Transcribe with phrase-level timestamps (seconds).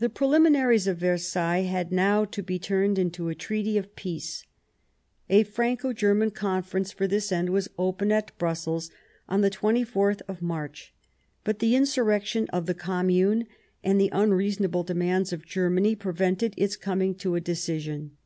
[0.00, 4.44] The Preliminaries of Versailles had now to be turned into a Treaty of Peace.
[5.30, 8.90] A Franco German Conference for this end was opened at If FrMSfort Brussels
[9.26, 10.92] on the 24th of March;
[11.42, 13.46] but the insurrection of the Commune,
[13.82, 18.18] and the un reasonable demands of Germany, prevented its coming to a decision.